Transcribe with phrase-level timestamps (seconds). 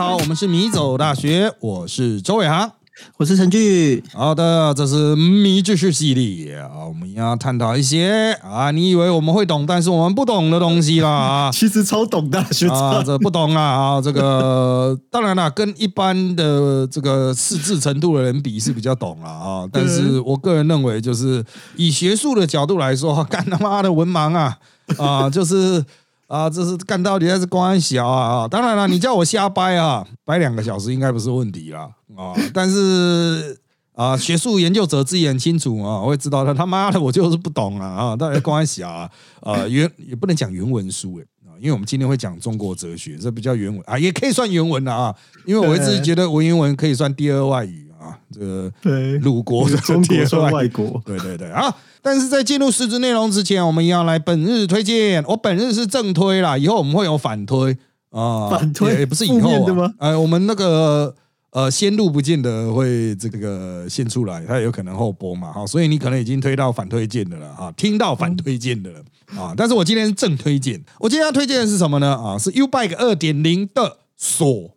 [0.00, 2.72] 好，我们是米走大学，我是周伟航。
[3.18, 11.50] 我是陈俊，好的，这是迷知识系列啊，我们要探讨一些啊，你以为我们会懂，但是我们不懂的东西啦啊。
[11.52, 13.04] 其实超懂大，学啊，长。
[13.04, 21.44] 这不懂啊啊，这个 当然啦，跟一般的这个识字程度的人比是比较懂了啊，但是我个人认为，就是
[21.76, 24.56] 以学术的角度来说，干他妈的文盲啊
[24.96, 25.84] 啊，就是
[26.30, 28.48] 啊，这是干到底还是关小啊啊！
[28.48, 33.58] 当然了，你叫我瞎掰啊， 掰两个小时应该不是问题啦啊， 但是。
[33.92, 39.10] 啊，学术研究者自己很清楚啊，我会知道他他妈的我就是不懂啊啊，到底关小啊？
[39.42, 51.72] 啊， 原也不能讲原文书诶啊，因为我们今天会讲中国哲学，这比较原文啊，也可以算原文的啊，因为我一直觉得文言文可以算第二外语啊，这个对鲁国的中国算外国，对对对啊！
[52.00, 55.22] 但是在进入实质内容之前，我们要来本日推荐。
[55.24, 57.76] 我本日是正推啦，以后我们会有反推
[58.10, 61.14] 啊， 反推也也不是以后吗呃，我们那个
[61.50, 69.00] 呃先录不见得会这个先出来，它有可能后播嘛，哈，所以你可能已经推到反推荐的了啊，听到反推荐的了
[69.38, 69.52] 啊。
[69.54, 72.16] 但是我今天是正推荐，我今天要推荐的是什么呢？
[72.16, 74.70] 啊，是 U Bike 二点零的锁。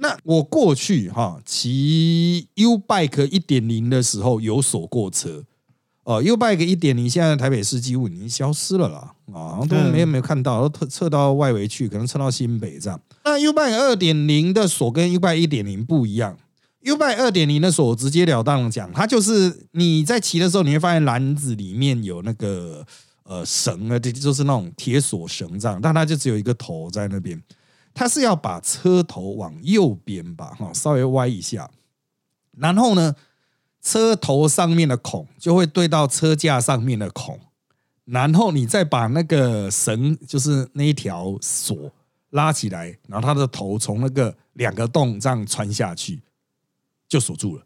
[0.00, 5.44] 那我过去哈骑 U Bike 一点零的时候有锁过车，
[6.04, 13.00] 哦，U Bike 一点零现在台北市几乎已经消失了啦，啊，都没有没有看到，都撤撤到外围去，可能撤到新北这样。
[13.24, 16.38] 那 U Bike 二点零的锁跟 U Bike 一点零不一样
[16.82, 22.86] ，U Bike 二点零的锁直截了当的讲，它就是你在骑的时候，你会发现篮子里面有那个
[23.24, 27.42] 呃绳啊，这就是那种铁锁绳这样，但它就只有一个头在那边。
[27.98, 31.68] 它是要把车头往右边吧，哈，稍微歪一下，
[32.52, 33.16] 然后呢，
[33.82, 37.40] 车头上面的孔就会对到车架上面的孔，
[38.04, 41.90] 然后你再把那个绳，就是那一条锁
[42.30, 46.22] 拉起来，然后它的头从那个两个洞这样穿下去，
[47.08, 47.62] 就锁住了，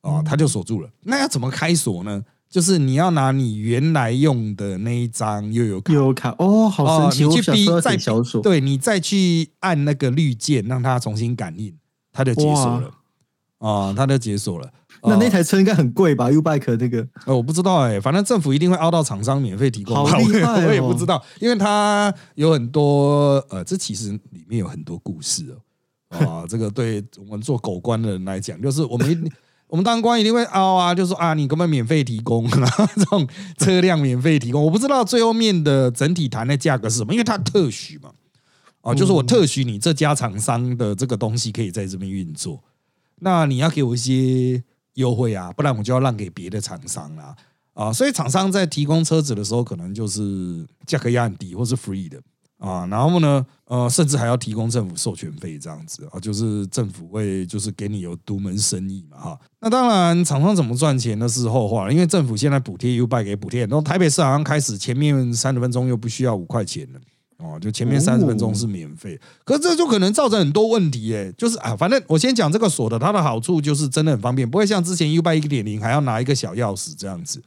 [0.00, 0.90] 哦，它就锁住了。
[1.02, 2.24] 那要怎么开锁呢？
[2.50, 7.26] 就是你要拿你原来用的那一张悠游卡，悠游卡哦，好神奇！
[7.26, 11.74] 你去逼再在小锁，对你再去按那个绿键，让它重新感应，
[12.12, 12.90] 它就解锁了。
[13.58, 14.70] 啊，它就解锁了。
[15.02, 20.10] 那那哦台车应该很贵吧？U Bike 那个呃，我不知道哎、反正政府一定会凹到厂商免费提供吧。
[20.10, 25.58] 好厉害哦我也我也不知道，因为它有很多呃，这其实里面有很多故事哦。
[26.26, 29.30] 啊，这个对我们做狗官的人来讲，就是我们一
[29.68, 38.10] 我们当官一定会凹啊，就说啊，你根本免费提供， 然后这种车辆免费提供，我不知道最后面的整体谈的价格是什么，因为它特许嘛。
[38.80, 42.62] 哦，就是我特许你这家厂商的这个东西可以在这边运作，
[43.20, 44.62] 那你要给我一些
[44.94, 47.34] 优惠啊，不然我就要让给别的厂商啦。
[47.74, 52.18] 啊，所以厂商在提供车子的时候，可能就是价格压很低，或是 free 的
[52.58, 52.86] 啊。
[52.86, 59.38] 然后呢，呃，甚至还要提供政府授权费这样子啊，就是政府会就是给你有独门生意嘛哈。
[59.60, 67.00] 那当然，厂商怎么赚钱那是后话了，因为政府现在补贴 U 拜给补贴，然后台北市好像开始前面三十分钟又不需要五块钱了。
[67.40, 77.40] 哦，就前面三十分钟是免费，可是这就可能造成很多问题诶，就是啊，反正我先讲这个锁的，它的好处就是真的很方便，不会像之前 U 拜一点零还要拿一个小钥匙这样子，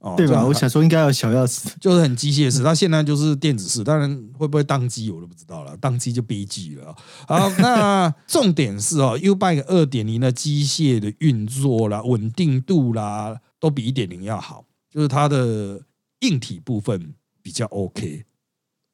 [0.00, 0.44] 哦，对吧？
[0.46, 6.94] 我想说应该要有小钥匙，就是很机械式，它现在就是电子式，当然会不会宕机我都不知道了，宕机就悲剧了。
[7.26, 15.80] 好， 那重点是哦，U Bike 二点零的机械的运作啦、稳定度啦，都比一点零要好，就是它的
[16.20, 18.24] 硬体部分比较 OK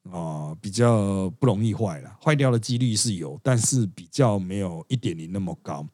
[0.09, 5.87] 哦，比较不容易坏了，坏掉的几率是有，但是比较没有一点零那么高。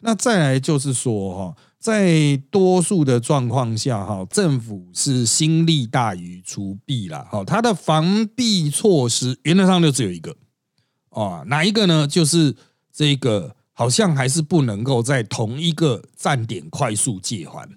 [0.00, 7.26] 那再来就是说哈，在多数的状况下哈，政府是心力大于出弊啦。
[7.30, 10.36] 好，它的防弊措施原则上就只有一个
[11.10, 12.06] 哦，哪一个呢？
[12.06, 12.56] 就是
[12.92, 17.68] 这个好像还是不能够在同一个站点快速借还。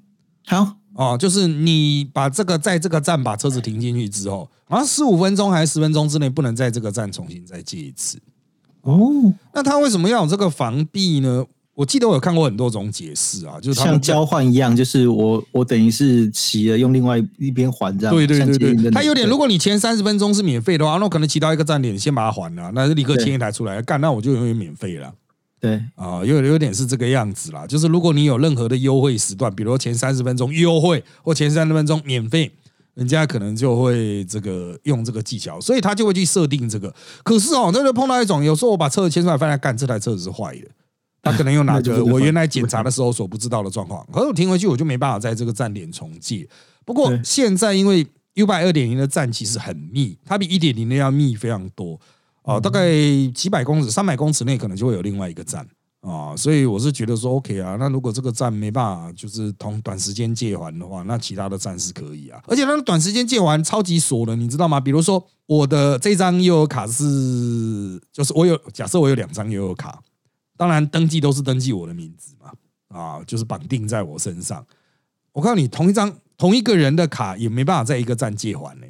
[0.47, 8.19] 好，哦，就是你把这个在这个站把车子停进去之后，好像十五分钟还是十分钟之内不能在这个站重新再借一次。
[8.81, 11.45] 哦，那他为什么要有这个防弊呢？
[11.73, 18.13] 我记得我有看过很多种解释啊，就是像交换一样，就是我我等于是骑了，用另外一边还这样。
[18.13, 25.13] 对对对对，像捷运的它有点，如果你前三十分钟是免费的话，那我可能骑到一个站点，先把它还了，那就立刻牵一台出来干，那我就永远免费了
[25.61, 27.65] 对啊，有有点是这个样子啦。
[27.65, 32.51] 就是如果你有任何的优惠时段，比如说前三十分钟优惠或前三十分钟免费，
[32.95, 36.93] 人家可能就会这个用这个技巧，所以他就会去设定这个。
[37.23, 40.67] 可是哦，那就碰到一种，有时候我把车子牵出来，发现干这台车子是坏的。
[41.21, 46.47] 他可能有哪那就是坏个我原来检查的时候所不知道的状况，可是我停回去我就没办法在这个站点重借。
[46.85, 51.99] 不过现在因为 U 拜二点零的站其实很密，它比一点零的要密非常多
[52.43, 52.89] 啊，大概
[53.35, 55.67] 几百公尺、三百公尺内可能就会有另外一个站
[56.01, 64.79] 啊，所以我是觉得说 OK 啊，那如果这个站没办法就是同短时间借还的话，那其他的站是可以啊，而且那个短时间借还超级锁的，你知道吗？
[64.79, 70.01] 比如说我的这张悠游卡是，就是我有假设我有两张悠游卡，
[70.61, 72.51] 当然登记都是登记我的名字嘛，
[72.95, 74.63] 啊，就是绑定在我身上。
[75.31, 78.85] 我告诉你，同一张同一个人的卡也没办法在一个站借还呢。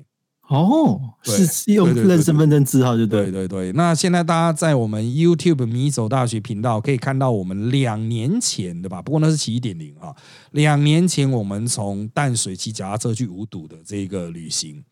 [0.50, 3.48] 哦，是用对对对认身份证字号就对对。
[3.48, 10.14] 对对，那现在大家在我们 YouTube 米走大学频道可以看到我们两年前的吧，不过那是七点零啊，
[10.52, 14.84] 两年前我们从淡水骑脚踏车去五堵的这个旅行，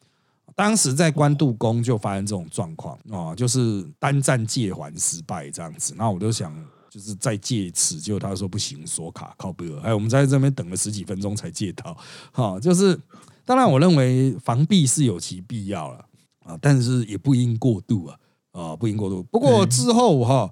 [0.59, 6.53] 当时在关渡宫就发生这种状况啊，就是单站借还失败这样子，那我就想。
[6.91, 9.79] 就是再借一次，结果他说不行，锁卡靠不了。
[9.81, 11.95] 哎，我们在这边等了十几分钟才借到。
[12.31, 12.99] 哈， 就是
[13.45, 16.03] 当然，我认为防避是有其必要了
[16.43, 18.17] 啊，但是也不应过度啊
[18.53, 19.21] 啊，不应过度。
[19.21, 20.51] 不过之后哈，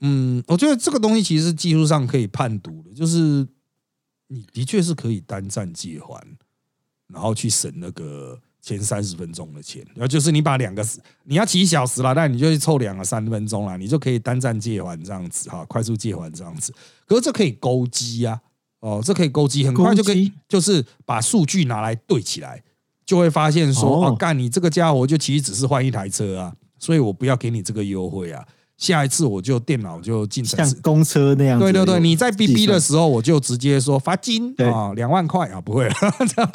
[0.00, 3.46] 嗯，我觉得这个东西其实技术上可以判读的，就是
[4.26, 6.20] 你的确是可以单站借还，
[7.06, 8.36] 然后去省那个
[8.66, 10.84] 前三十分钟的钱，然后就是你把两个
[11.22, 16.74] 你要骑一小时啦，但你就去凑两个三分钟啦，你就可以单站借还这样子哈，快速借还这样子。
[17.06, 18.40] 可是这可以勾机啊，
[18.80, 22.60] 哦，这可以勾机，很快就可以，就是把数据拿来对起来，
[23.04, 28.44] 就会发现说，哦哦，干你这个家伙就其实只是换一台车啊，所以我不要给你这个优惠啊，
[28.76, 30.44] 下一次我就电脑就进。
[30.44, 31.64] 像公车那样子。
[31.64, 35.94] 对对对，你在逼逼的，时候，我就直接说罚金啊，两万块啊，不会了，
[36.34, 36.50] 这样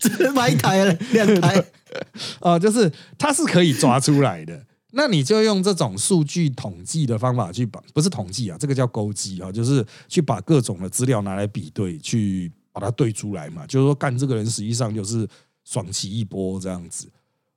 [0.00, 1.64] 这买一台了，两台。
[2.40, 4.64] 啊，就是它是可以抓出来的。
[4.92, 13.66] 那你就用这种数据统计的方法去把，不是统计啊，这个叫勾稽啊，就是去把各种的资料拿来比对，去把它对出来嘛。
[13.66, 15.28] 就是说，干这个人实际上就是
[15.64, 17.08] 爽骑一波这样子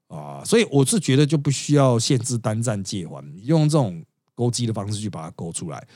[0.09, 0.43] 啊。
[0.43, 4.03] 所以我是觉得就不需要限制单站借还，用这种
[4.35, 5.87] 勾机的方式去把它勾出来。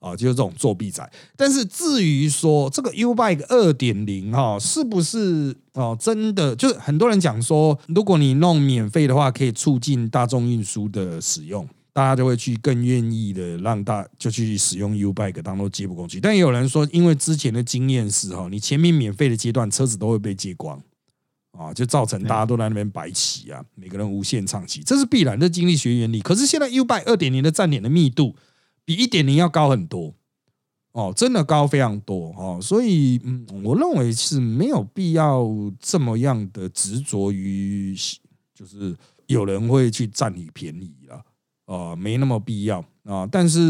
[0.00, 1.06] 啊，就是这种作弊仔。
[1.36, 6.56] 但是至于说这个 U Bike 二点零哈，是不是哦真的？
[6.56, 16.18] 就是很多人讲说，如果你弄免费的话，可以促进大众运输的使用，大家就会去更愿意的让大就去使用 U Bike 当做接驳工具。
[16.18, 20.82] 但也有人说，因为之前的经验是哈，你前面免费的阶段车子都会被借光。
[21.60, 26.22] 啊，就造成大家都在那边白起啊，每个人无限唱起，这是必然的经济学原理。
[26.22, 28.34] 可是现在 U Bike 二点零的站点的密度
[28.86, 30.14] 比一点零要高很多，
[30.92, 35.46] 哦，真的高非常多哦，所以嗯，我认为是没有必要
[35.78, 37.94] 这么样的执着于，
[38.54, 38.96] 就是
[39.26, 41.22] 有人会去占你便宜了，
[41.66, 43.28] 啊，没那么必要啊。
[43.30, 43.60] 但是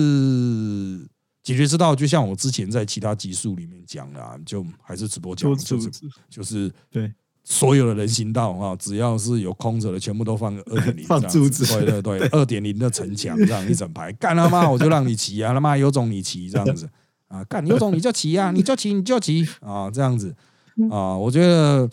[1.42, 5.90] 解决之道，就像我之前在其他集数里面讲的、啊，就还是直播讲，就是
[6.28, 7.12] 就是对。
[7.50, 11.66] 所有的人行道啊，只要是有空着的，全部都放个二点零， 放柱子。
[11.66, 16.88] 对对对，二点零的城墙这样 一整排，干他妈我就让你骑啊，他妈有种你骑这样子。
[17.26, 19.44] 啊，干有种你就骑啊，你就骑你就骑。
[19.60, 20.32] 啊，这样子。
[20.90, 21.90] 啊，我觉得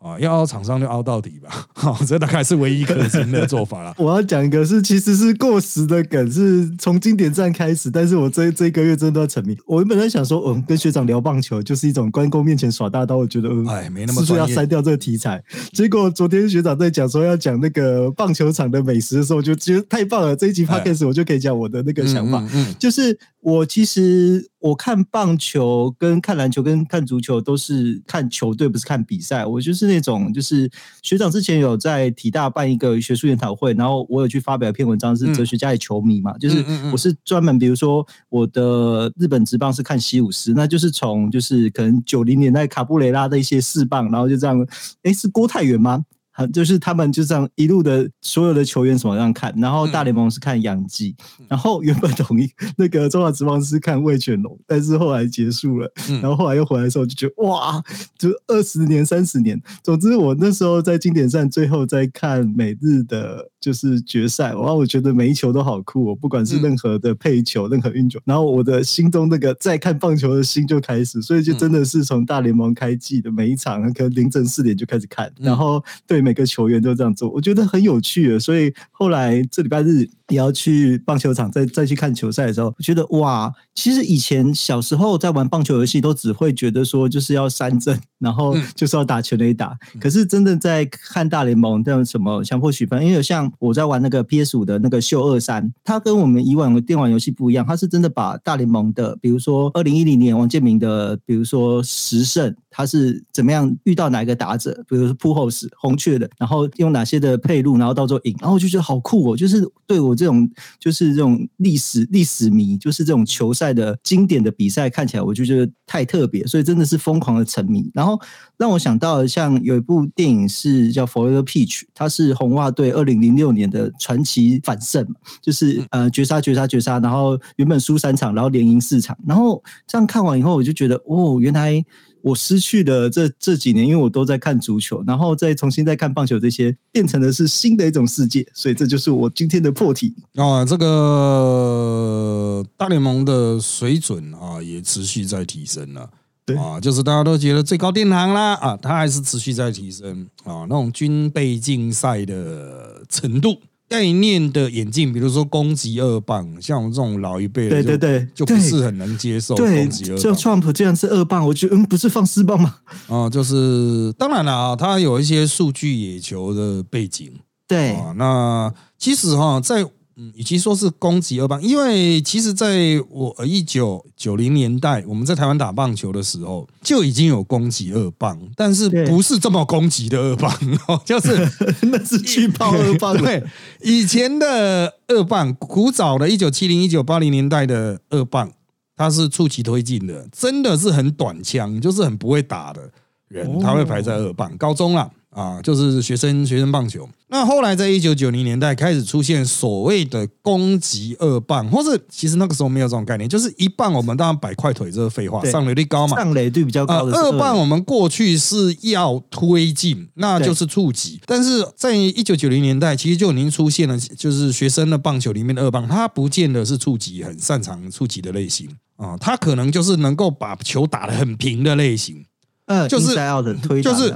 [0.00, 3.94] 啊，要凹厂商就凹到底吧，好，这大概是唯一可行的做法了。
[4.00, 9.54] 我要讲一个是其实是过时的梗，是从经典战开始，但是我这这一个月真的要沉迷。
[9.66, 15.42] 我原本在想说，嗯，跟学长聊棒球就是一种关公面前耍大刀，我觉得嗯，哎，没那么是不是要删掉这个题材？
[15.74, 20.34] 结果昨天学长在讲说要讲那个棒球场的美食的时候，我就觉得太棒了。
[20.34, 29.44] 这一集哎 podcast 我就可以讲我的那个想法，嗯嗯嗯 就是我其实我看棒球、跟看篮球、跟看足球都是看球队，不是看比赛。
[29.44, 30.70] 我就是那种，就是
[31.02, 44.66] 学长之前有在体大办一个学术研讨会，然后我有去发表一篇文章，是哲学家与球迷嘛，就是我是专门，比如说我的日本职棒是看西武师，那就是从就是可能九零年代卡布雷拉的一些四棒，然后就这样，
[45.02, 46.04] 诶，是郭泰源吗？
[46.40, 51.14] 啊，就是他们就这样一路的所有的球员什么样看，然后大联盟是看洋基，
[51.48, 56.20] 然后原本统一那个中华职棒是看魏全龙，但是后来结束了，嗯。
[56.20, 57.82] 然后后来又回来的时候就觉得哇，
[58.18, 89.76] 就二十年、三十年，总之我那时候在经典赛最后在看美日的就是决赛，然后我觉得每一球都好酷哦，不管是任何的配球、任何运球，然后我的心中那个在看棒球的心就开始，所以就真的是从大联盟开季的每一场，可能凌晨四点就开始看，然后对每每个球员都这样做，我觉得很有趣的，所以后来这礼拜日也要去棒球场再再去看球赛的时候，我觉得哇，其实以前小时候在玩棒球游戏都只会觉得说就是要三振，然后就是要打全垒打。
[90.00, 110.48] 可是真的在看大联盟这样什么强迫取分，因为像我在玩那个 PS 五的那个秀二三，它跟我们以往的电玩游戏不一样，它是真的把大联盟的，比如说二零一零年王建民的，比如说十胜，他是怎么样遇到哪一个打者，比如说扑后史红雀的，然后用哪些的配路，然后到最后赢，然后我就觉得好酷哦，就是对我这种
[110.78, 117.90] 就是这种历史历史迷，就是这种球赛的经典的比赛看起来，我就觉得太特别，所以真的是疯狂的沉迷。
[117.94, 118.20] 然后
[118.58, 125.06] 让我想到像有一部电影是叫《Forever Peach》，它是红袜队二零零六年的传奇反胜，
[125.40, 131.82] 就是呃绝杀绝杀绝杀，然后原本输三场，然后连赢四场，然后这样看完以后，我就觉得哦，原来。
[132.22, 140.64] 我失去了这这几年，因为我都在看足球，然后再重新再看棒球，这些变成的是新的一种世界，所以这就是我今天的破题啊。
[140.64, 146.10] 这个大联盟的水准啊，也持续在提升了。
[146.44, 150.66] 对啊，就是大家都觉得最高殿堂啦啊，它还是持续在提升啊。
[150.68, 153.60] 那种军备竞赛的程度。
[153.90, 160.22] 概念的眼镜，比如说攻击二棒，像我们这种老一辈的，对对对，就不是很能接受攻击二棒。
[160.22, 162.76] 就 Trump 这样是二棒，我觉得嗯，不是放四棒吗？
[163.08, 167.32] 啊，就是当然了啊，他有一些数据野球的背景。
[167.66, 169.84] 对啊，那其实哈，在。
[170.22, 180.54] 嗯，与其说是攻击二棒，因为其实在我一九九零年代，我们在台湾打棒球的时候就已经有攻击二棒，但是不是这么攻击的二棒
[180.88, 181.38] 哦，就是
[181.90, 183.16] 那是巨炮二棒。
[183.24, 183.42] 对，
[183.80, 188.52] 以前的二棒，古早的一九七零、一九八零年代的二棒，
[188.94, 192.90] 它是触及推进的，真的是很短枪，就是很不会打的
[193.28, 194.54] 人，他会排在二棒。
[194.58, 195.10] 高中了。
[195.30, 197.08] 啊，就是学生学生棒球。
[197.28, 207.06] 那后来在一九九零年代开始出现所谓的攻击二棒，或是其实那个时候没有这种概念，就是一棒我们当然摆快腿，这是废话，上垒率高嘛，上垒率比较高。
[207.06, 211.20] 二棒我们过去是要推进，那就是触及。
[211.26, 222.24] 但是在一九九零年代，其实就已经出现了，就是学生的棒球里面的二棒，他不见得是触及很擅长触及的类型啊，他可能就是能够把球打得很平的类型，
[222.66, 223.14] 嗯，就是
[223.62, 224.12] 推，就是。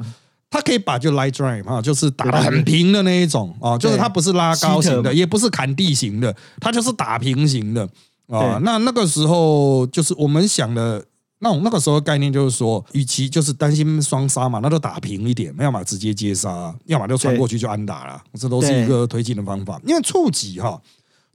[0.54, 7.82] 他可以把就 light drive 啊，就是打的很平的那一种啊，就是它不是拉高型的，也不是砍地型的，它就是打平型的
[8.28, 8.60] 啊。
[8.62, 11.04] 那那个时候就是我们想的
[11.40, 19.80] 那种那个时候概念就是说，与其就是担心双杀嘛，那就打平一点，要么直接接杀，要么就穿过去就安打了，这都是一个推进的方法。
[19.84, 20.80] 因为触及哈。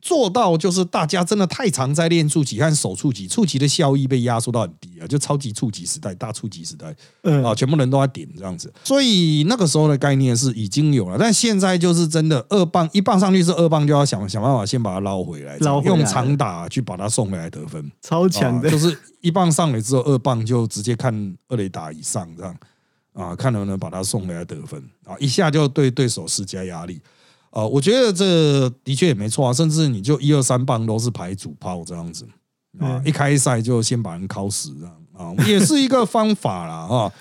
[0.01, 8.72] 做到就是大家真的太常在练触及和手触及，触及的效益被压缩到很低啊，就超级触及时代、大触及时代，嗯啊，全部人都在点这样子。
[8.84, 18.70] 所以那个时候的概念是已经有了，但现在就是真的二棒一棒上去是二棒，就要想想办法先把它捞回来，用长打去把它送回来得分，超强的。
[18.70, 22.56] 就是一棒上来之后，二棒就直接看二垒打以上这样
[23.13, 27.01] 啊，看能不能把它送回来得分啊，一下就对对手施加压力。
[27.51, 32.27] 呃，我觉得这的确也没错啊，甚至你就一二三棒都是排主炮这样子
[32.79, 37.12] 啊，一开赛就先把人敲死这样啊，也是一个方法啦啊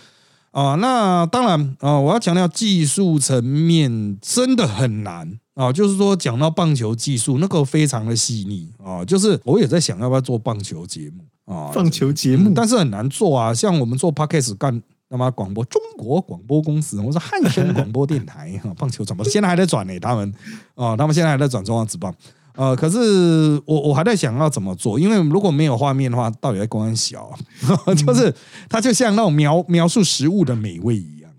[0.50, 0.74] 啊。
[0.74, 14.82] 那当然啊，我要强调技术层面真的很难啊，就是说讲到棒球技术那个非常的细腻啊，就是我也在想要不要做棒球节目啊，棒球节目，但是很难做啊，像我们做 podcast 干。
[15.10, 20.34] 那么广播中国广播公司，我说汉声广播电台哈， 棒球转播现在还在转呢，他们
[20.74, 22.14] 哦，他们现在还在转中央职棒，
[22.54, 27.32] 呃，可是我我还在想要怎么做，因为如果没有画面的话，到底在公安小，
[27.96, 28.34] 就是
[28.68, 31.30] 它就像那种描描述食物的美味一样，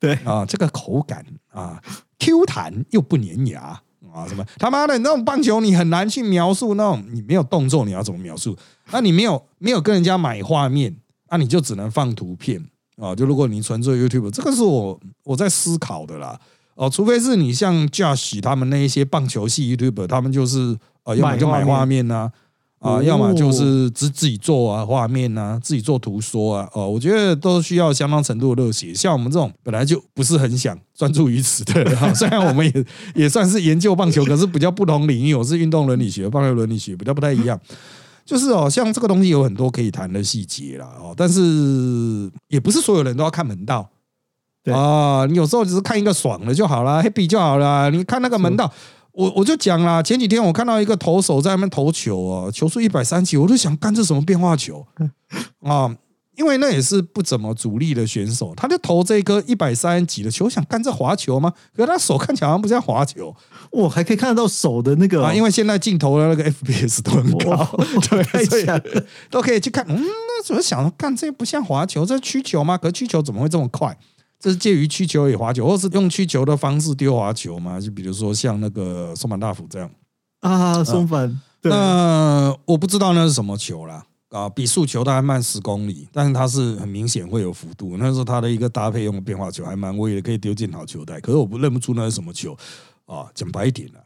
[0.00, 0.14] 对。
[0.24, 1.80] 啊，这个口感啊
[2.18, 3.80] ，Q 弹又不粘牙
[4.12, 8.56] 啊，什么他妈的那种棒球你很难去描述那种你没有动作你要怎么描述？
[8.90, 10.96] 那你没有没有跟人家买画面，
[11.30, 12.64] 那你就只能放图片。
[13.00, 16.38] 啊，就如果你纯粹 YouTube，这个是我我在思考的啦。
[16.76, 22.28] 哦，除非是你像 Josh 他们那一些棒球系 YouTube，他们就是啊，要么就买画面呐，
[22.80, 26.68] 啊，要么就是自自己做啊画面呐，自己做图说啊。
[26.72, 28.92] 哦，我觉得都需要相当程度的热血。
[28.92, 32.84] 像我们这种本来就不是很想专注于此的， 虽然我们也
[33.14, 35.32] 也算是研究棒球，可是比较不同领域。
[35.34, 37.58] 我是运动伦理学，棒球伦理学比较不太一样。
[38.24, 43.88] 就是哦，像这个东西有很多可以谈的细节啦，哦，但是也不是所有人都要看门道，
[44.72, 47.90] 啊，你有时候只是看一个爽的就好了，happy 就好了。
[47.90, 48.72] 你看那个门道，
[49.12, 54.86] 我我就讲啦，前几天我看到一个投手在那边投球哦，球速一百三七，我就想干这什么变化球
[55.60, 55.94] 啊？
[56.36, 61.52] 因为那也是不怎么主力的选手，他就投这颗一百三十几的球，想干这滑球吗？
[61.74, 63.34] 可是他手看起来好像不像滑球
[63.70, 67.64] 我，还可以看得到手的那个啊，因为现在镜头的那个 FPS 都很高，
[68.10, 68.66] 对，所以
[69.30, 69.84] 都可以去看。
[69.88, 72.76] 嗯，那怎么想干这不像滑球，这曲球吗？
[72.76, 73.96] 可曲球怎么会这么快？
[74.40, 77.80] 这是介于曲球与滑球，或是用曲球的方式丢滑球吗？
[77.80, 79.90] 就比如说像那个松坂大辅这样
[80.40, 81.40] 啊，松坂。
[81.62, 84.04] 那我不知道那是什么球啦。
[84.34, 87.96] 啊，比速球大概慢十公里，但是它是很明显会有幅度。
[87.96, 91.20] 那时候它的一个搭配用的变化球还蛮威的，可以丢进好球袋。
[91.20, 92.52] 可是我不认不出那是什么球
[93.06, 94.00] 啊，讲白一点了。
[94.00, 94.03] 啊，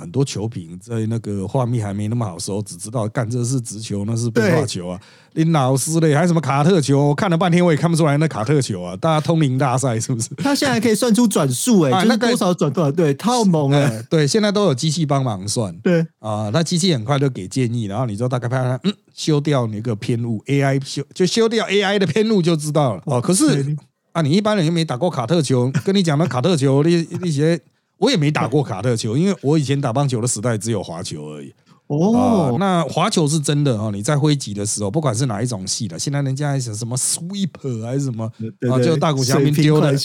[0.00, 5.00] 很多球评在那个画面还没那么好时候，只知道干这是直球，那是变化球啊。
[5.32, 7.08] 林老师嘞，还什么卡特球？
[7.08, 8.94] 我看了半天我也看不出来那卡特球啊。
[8.96, 10.28] 大家通灵大赛是不是？
[10.36, 14.04] 他现在可以算出转速哎， 就是多少转多少，对，太猛哎。
[14.08, 15.74] 对，现在都有机器帮忙算。
[15.78, 23.02] 对啊，那机器很快就给建议，然后你就大概拍嗯，修掉那个偏误，AI 修就修掉 AI 的偏误就知道了。
[23.06, 23.74] 哦，可是
[24.12, 27.60] 啊，你一般人又没打过卡特球，跟你讲那卡特球那那些。
[28.02, 31.54] 我也没打过卡特球，因为我以前打棒球的时代只有滑球而已。
[31.86, 38.24] 哦，那滑球是真的哦，你在挥击的时候，不管是哪一种系的，现在人家还是什么 sweeper 还是什么
[38.68, 39.96] 啊，就大谷翔平丢的，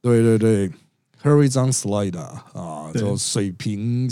[0.00, 0.70] 对对对
[1.22, 4.10] ，Hurry on slide 啊，就水平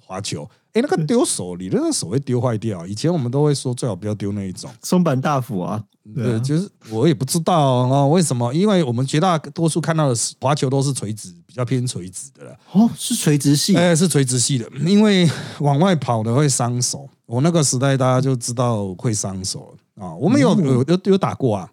[0.00, 0.48] 滑球。
[0.78, 2.86] 哎，那个丢手里的那手会丢坏掉。
[2.86, 5.82] 以前我们都会说最好不要丢那一种松板大斧啊。
[6.14, 8.50] 对，就是我也不知道啊，为什么？
[8.54, 12.56] 因为我们绝大多数看到的滑球都是垂直，比较偏垂直的了。
[12.72, 14.66] 哦，是垂直系，哎，是垂直系的。
[14.86, 17.06] 因为往外跑的会伤手。
[17.26, 20.14] 我那个时代大家就知道会伤手啊。
[20.14, 21.70] 我们有有有有打过啊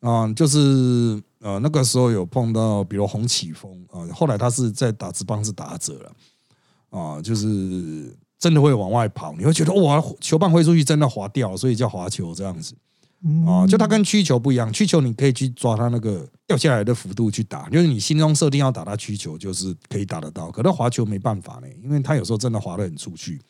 [0.00, 6.12] 啊，就是呃那个时候有碰到，比如洪启峰啊，后来他是在打直棒是打者了
[6.90, 12.74] 啊，就是真的会往外跑，你会觉得哇，球棒挥出去真的滑掉，所以叫滑球这样子。
[13.46, 20.50] 啊，就它跟曲球不一样，曲球你可以去抓它那个掉下来的幅度去打，就是你心中设定要打它曲球，就是可以打得到。
[20.50, 23.40] 可是滑球没办法呢，因为它有时候真的滑得很出去，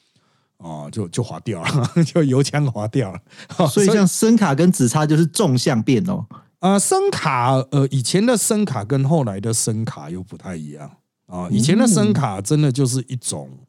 [0.58, 3.20] 啊，就就滑掉了， 就油枪滑掉了。
[3.68, 6.24] 所以像声卡跟紫叉就是纵向变哦。
[6.60, 10.90] 啊，声卡呃，以前的声卡跟后来的声卡又不太一样
[11.26, 11.48] 啊。
[11.50, 13.65] 以前的声卡真的就是一种嗯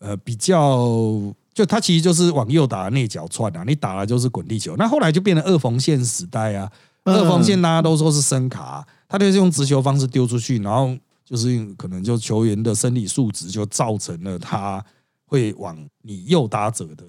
[0.00, 1.32] 呃比较。
[1.52, 4.76] 就它其实就是往右打内角串啊，你打了就是滚地球。
[4.76, 6.70] 那后来就变成二缝线时代啊，
[7.04, 14.82] 二缝线大家都说是声卡，它就是用直球方式丢出去，然后就是可能就球员的生理素质就造成了他
[15.26, 17.04] 会往你右打者的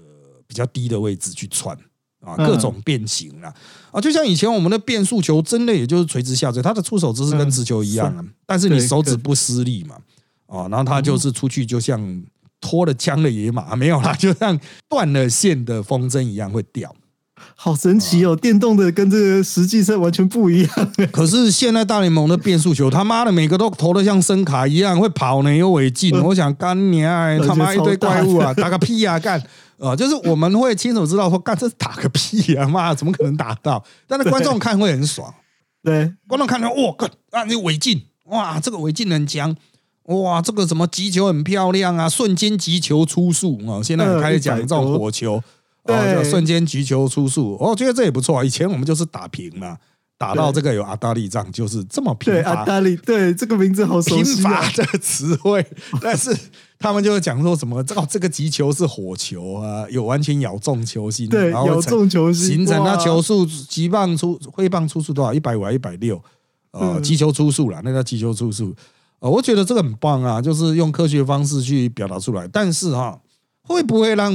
[0.48, 1.78] 比较低的位置去窜
[2.20, 3.54] 啊，各种变形啊
[3.92, 9.98] 啊，就像以前我们的变速球，真的也就是垂直下坠，它的出手姿势跟直球一样啊，但是你手指不施力嘛
[10.48, 12.24] 啊，然后它就是出去就像。
[12.62, 16.96] 拖了枪的野马 没有啦， 就像断了线的风筝一样会掉，
[17.56, 18.36] 好神奇哦！
[18.36, 20.92] 电动的跟这个实际上完全不一样。
[21.12, 26.18] 可是现在大联盟的变速球，他妈的每个都投的像声卡一样会跑呢，有违禁。
[26.22, 29.42] 我想干你啊，他妈一堆怪物啊，打个屁啊，干
[29.80, 29.96] 啊！
[29.96, 33.84] 就是我们会亲手知道说，干这是打个屁啊，妈怎么可能打到？
[34.08, 35.34] 但是观众看会很爽，
[35.84, 39.56] 对，观众看到哇，干啊，你违禁哇，这个违禁很强。
[40.06, 42.10] 哇，这个什么击球很漂亮啊！
[42.10, 43.82] 瞬间击球出速啊！
[43.84, 45.42] 现在开始讲这种火球，
[45.84, 48.44] 哦，瞬间击球出速，我觉得这也不错啊。
[48.44, 49.78] 以前我们就是打平嘛，
[50.18, 54.70] 打到这个有阿达利仗，就是这么平阿达利，对这个名字好熟悉啊。
[54.74, 55.66] 这个词汇，
[56.02, 56.36] 但是
[56.80, 65.32] 他们就会讲说什么，这这个击球是火球啊，有完全咬中球心，对，咬中球心，形成它球速击棒出挥棒出速多少？
[65.34, 66.22] 一百五还一百六？
[66.72, 68.74] 呃，击球出速啦，那叫击球出速。
[69.22, 72.48] 啊，我觉得这个很棒啊，就是用科学方式去表达出来。
[72.48, 73.18] 但是哈，
[73.62, 74.34] 会不会让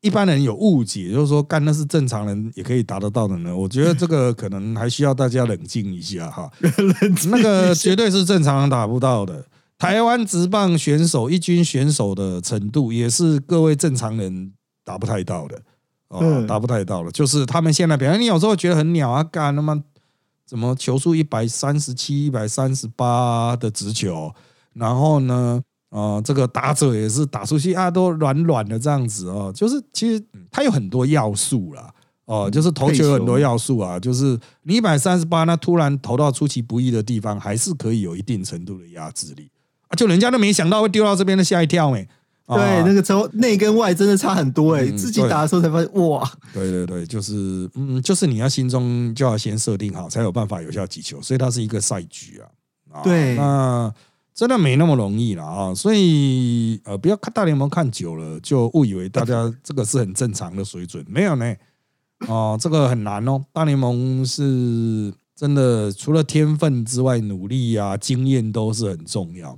[0.00, 1.12] 一般人有误解？
[1.12, 3.54] 就是说，干那是正常人也可以达得到的呢？
[3.54, 6.48] 我觉得这个可能还需要大家冷静一下哈。
[7.28, 9.44] 那个绝对是正常人达不到的。
[9.76, 14.52] 台湾直棒选手一军选手的程度，也是各位正常人
[14.84, 15.60] 达不太到的
[16.10, 17.10] 哦，达不太到了。
[17.10, 19.82] 就是他们现在表现，你有时候觉得很鸟啊，干那么。
[20.48, 24.32] 怎么球速一百三十七、一百三十八的直球，
[24.72, 31.92] 然后呢，啊，这个打者也是打出去啊，都软软的这样子哦，就是其实它有很多要素啦，
[32.24, 39.50] 哦，就是投球有很多要素啊，就是你一百三十八，那突然投到出其不意的地方，还是可以有一定程度的压制力。
[39.88, 42.08] 啊，就人家都没想到会丢到这边的吓一跳没。
[42.48, 46.26] 对，那个时候内跟外真的差很多哎，自己打的时候才发现哇。
[46.54, 53.02] 对对对，就是嗯，就是你要心中就要先设定好，才有办法有效击球，所以它是一个赛局啊。
[53.04, 53.92] 对，那
[54.34, 61.54] 真的没那么容易了啊，所以呃，不要看大联盟看久了就误以为大家这个是很正常的水准，没有呢
[62.28, 63.44] 哦，这个很难哦。
[63.52, 69.56] 大联盟是真的，除了天分之外，努力啊、经验都是很重要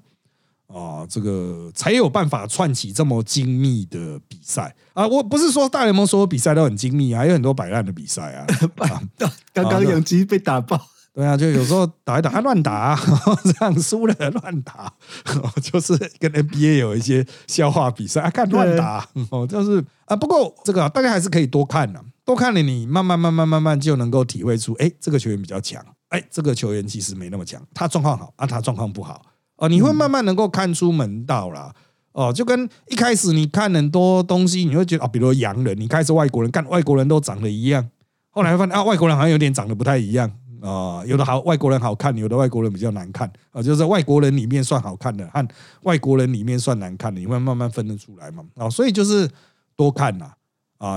[0.72, 1.06] 啊。
[1.08, 5.06] 这个才有办法串起这么精密的比赛啊！
[5.06, 8.46] 我不是说大联盟所有比赛都很精密啊，还有很多摆烂的比赛啊。
[9.52, 10.80] 刚刚杨基被打爆。
[11.12, 12.96] 对啊，就有时候打一打乱打，
[13.42, 14.92] 这样输了乱打，
[15.60, 20.14] 就是跟 NBA 有一些消化比赛啊，看乱打哦，就是啊。
[20.14, 29.20] 不过这个大家还是可以多看的，多看了你慢慢慢慢慢慢就能够体会出，哎，这个球员比较强，哎，这个球员其实没那么强，他状况好啊，他状况不好
[29.60, 31.72] 哦，你会慢慢能够看出门道啦。
[32.12, 37.88] 哦，就跟一开始你看很多东西，你会觉得啊，比如洋人，你开始外国人看，外国人都长得一样，
[38.30, 40.28] 后来发现啊，外国人好像有点长得不太一样。
[40.60, 45.48] 啊，有的好外国人好看，有的外国人比较难看啊，就是外国人里面算好看的，和
[45.84, 48.44] 外国人里面算难看的，你会慢慢分得出来嘛？
[48.56, 49.26] 啊，所以就是
[49.74, 50.32] 多看呐，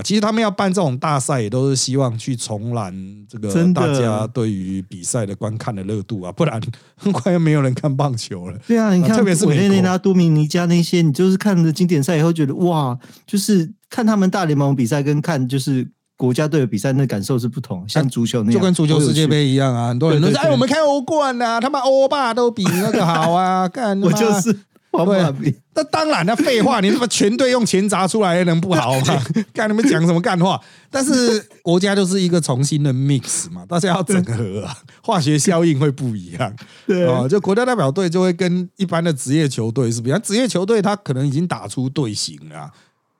[0.03, 2.93] 其实他们要办这种大赛，也都是希望去重燃
[3.29, 6.61] 这个大家对于比赛的观看的热度啊，不然
[6.95, 8.57] 很快又没有人看棒球了。
[8.67, 15.87] 对啊，你看，特别是委内瑞拉、多米尼加那些，你就是看了经典赛以后，觉得哇，就是看他们大联盟比赛跟看就是。
[16.15, 19.89] 国家队的比赛那感受是不同，像足球那样，就跟足球世界杯一样啊。
[19.89, 24.55] 很多人都说：“哎，我们看欧冠啊，他妈欧霸都比那个好啊！” 干，我就是
[24.93, 25.55] 对。
[25.75, 29.23] 那当然，那废话， 你他妈全队用钱砸出来，能不好吗？
[29.53, 30.59] 看你们讲什么干话？
[30.91, 36.55] 但是国家就是一个重新的 mix 嘛，大家要整合啊，化学效应会不一样。
[36.85, 42.71] 对啊，就国家代表队就会跟一般的职业球队是不一样，职业球队他可能已经打出队形了。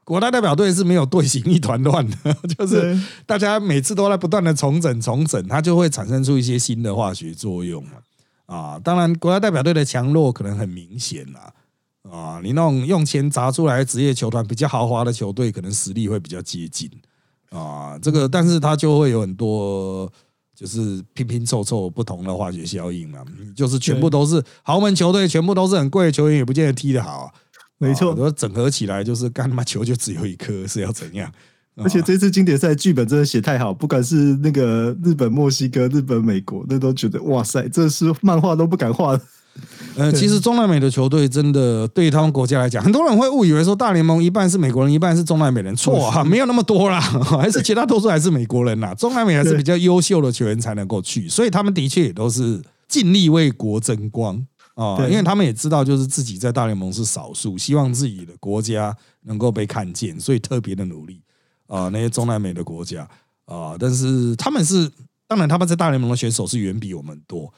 [0.04, 2.16] 国家代表队是没有队形一团乱的，
[2.56, 7.92] 就是大家每次都在不断的重整重整，它就会产生出一些新的化学作用嘛。
[8.46, 11.40] 啊，当然国家代表队的强弱可能很明显啦。
[11.40, 11.54] 啊，
[12.44, 16.90] 你那种用钱砸出来职业球团比较豪华的球队，可能实力会比较接近
[17.50, 17.98] 啊。
[18.00, 20.12] 这个，但是他就会有很多
[20.56, 23.20] 就是拼拼凑凑不同的化学效应嘛。
[23.56, 27.34] 就是全部都是豪门球队，全部都是很贵的球员，也不见得踢得好。
[27.80, 31.32] 没错，说整合起来就是干他妈球就只有一颗，是要怎样？
[31.78, 39.20] 而且这次经典赛剧本真的写太好，不管是那个日本、墨西哥、日本、美国，那都觉得哇塞，这是漫画都不敢画。
[39.96, 48.96] 呃，其实中南美的球队真的对于他们国家来讲，很多人会误以为说大联盟一半是美国人，一半是中南美人，错哈，没有那么多啦，还是绝大多数还是美国人呐。
[48.96, 54.44] 中南美还是比较优秀的球员才能够去，所以他们的确也都是尽力为国争光。
[54.76, 58.92] 啊，因为他们也知道，就是自己在大联盟是少数，希望自己的国家
[59.26, 61.22] 能够被看见，所以特别的努力
[61.68, 61.90] 啊。
[61.90, 63.08] 那些中南美的国家
[63.46, 64.90] 啊，但是他们是，
[65.28, 67.54] 当然他们在大联盟的选手是远比我们多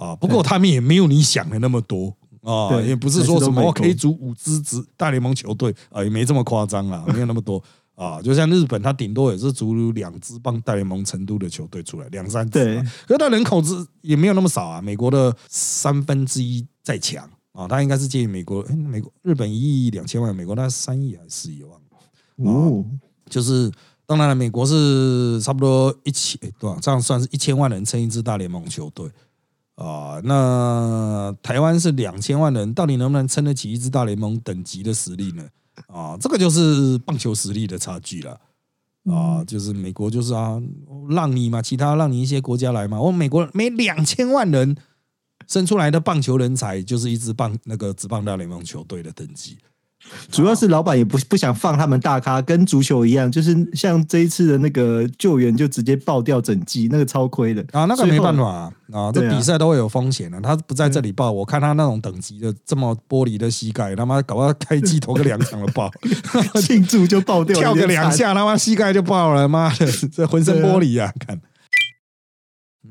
[0.00, 0.16] 啊。
[0.16, 7.62] 不过他们也没有你想的那么多啊，也不是说什么可以组五支支大联盟球队啊，也没这么夸张啊， 没有那么多。
[7.96, 12.52] 啊，就像日本，他顶多也是组两支帮大联盟成都的球队出来，两三支。
[12.52, 21.78] 对，可是他人口之也没有那么少啊，美国的三分之一再强啊，他应该是介于美国，哎，美国日本一亿两千万，美国那三亿还是四亿万？
[22.50, 22.82] 哦，
[23.28, 23.70] 就是
[24.06, 26.78] 当然了，美国是差不多一千，对吧？
[26.80, 29.10] 这样算是一千万人撑一支大联盟球队
[29.84, 30.20] 啊。
[30.24, 35.44] 那台湾是两千万人，到底能不能撑得起一支大联盟等级的实力呢？
[35.88, 38.38] 啊，这个就是棒球实力的差距了
[39.06, 39.42] 啊！
[39.44, 40.60] 就是美国就是啊，
[41.08, 43.00] 让你嘛，其他让你一些国家来嘛。
[43.00, 44.76] 我美国每两千万人
[45.48, 49.56] 生出来的棒球人才，就是一支棒那个职棒大联盟球队的等级。
[50.30, 60.40] 主要是老板也不不想放他们大咖，跟足球一样，就是像这一次的那个救援就直接爆掉整季，那个超亏的啊，那个没办法啊，这比赛都会有风险的。
[60.40, 65.90] 他不在这里爆，我看他那种等级的这么玻璃的膝盖，他妈搞到开机投个两场的爆，
[66.60, 71.12] 庆祝就爆掉， 跳个两下他妈膝盖就爆了，妈的，这浑身玻璃啊！
[71.18, 71.40] 看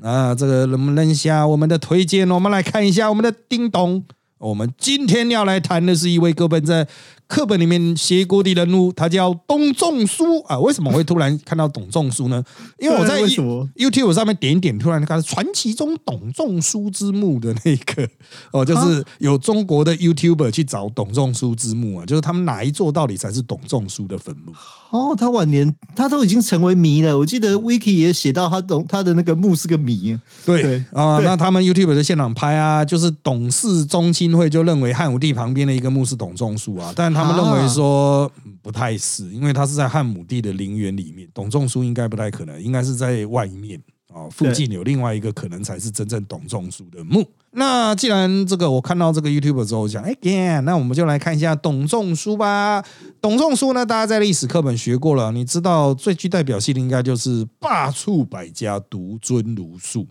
[0.02, 2.30] 啊，这个能不能下我们的推荐？
[2.30, 4.04] 我们来看一下我们的叮咚。
[4.40, 6.86] 我们今天要来谈的是一位哥本在
[7.30, 10.58] 课本里面写过的人物，他叫董仲舒啊。
[10.58, 12.42] 为什么会突然看到董仲舒呢？
[12.80, 18.08] 因为我在 YouTube 上面点一点，突然看到传奇中董仲舒之墓的那个
[18.50, 24.52] 哦，就是有中国的 YouTuber 去找董仲舒之墓啊，就是他们哪一座到底才是董仲舒的坟墓？
[24.90, 27.16] 哦，他晚年他都已经成为谜了。
[27.16, 30.18] 我记得 Wiki 也写到他董他的那个墓是个谜。
[30.44, 38.30] 对啊，那他们 YouTube 的现场拍啊，就是董氏宗亲会就认为汉武帝旁边的一个墓是董仲舒啊，但他们认为说
[38.62, 43.80] 不太是，因为他是在汉武帝的陵园里面，董仲舒应该不太可能，应该是在外面
[44.12, 47.24] 哦，附近有另外一个可能才是真正董仲舒的墓。
[47.52, 52.84] 那既然这个我看到这个 YouTube 之后讲，哎，again，那我们就来看一下董仲舒吧。
[53.20, 60.06] 董仲舒呢，大家在历史课本学过了，你知道最具代表性的应该就是罢黜百家，独尊儒术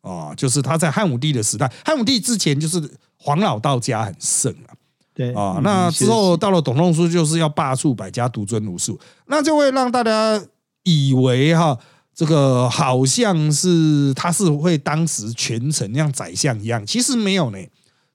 [0.00, 2.82] 啊，就是他在汉武帝的时代，汉武帝之前就是
[3.16, 4.71] 黄老道家很盛啊。
[5.14, 10.42] 对啊，那之后到了董仲舒，就是要罢黜百家，独尊儒术，那就会让大家
[10.82, 11.78] 以为哈。
[12.14, 17.58] 这个好像是他是会当时权臣像宰相一样，其实没有呢。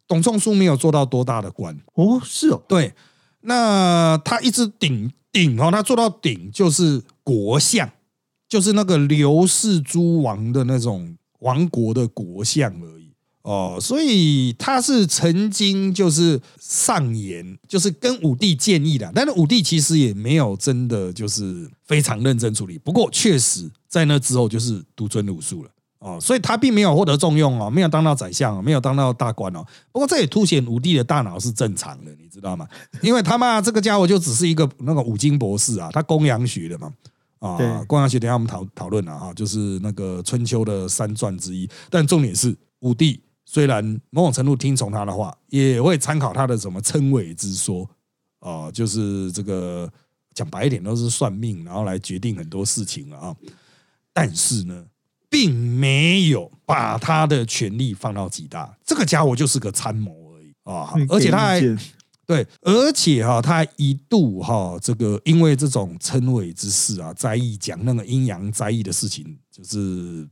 [0.08, 2.94] 董仲舒没有做到多大的官哦，是哦，对。
[3.42, 7.90] 那他一直顶顶哦，他做到顶就是国相，
[8.48, 12.97] 就是那个刘氏诸王的那种王国的国相而已。
[13.48, 22.78] 哦，所以他是曾经就是上言，就是跟武帝建议的，但是武帝其实也没有真的就是非常认真处理。
[22.78, 29.66] 不过确实在那之后就是独尊儒术了哦，所以他并没有获得重用哦，没有当到宰相，没有当到大官哦。
[29.94, 32.68] 不过这也凸显武帝的大脑是正常的，你知道吗？
[33.02, 36.92] 因为他妈这个家伙就只是一个那个五经博士啊，他公羊学的嘛
[37.40, 37.58] 啊，
[37.88, 43.22] 公羊学等下我们讨讨论了啊，就是那个春秋的三传之一，但重点是武帝。
[43.50, 47.90] 虽然某种程度听从他的话，也会参考他的什么称谓之说，
[48.40, 49.90] 哦，就是这个
[50.34, 53.34] 讲白一点都是算命，然后来决定很多事情了啊。
[54.12, 54.86] 但是呢，
[55.30, 58.78] 并没有把他的权力放到极大。
[58.84, 61.62] 这个家伙就是个参谋而已啊，而且他还
[62.26, 70.28] 对，而且哈，他一度哈，这个因为这种称谓之事啊，在意讲那个阴阳在意的事情，就是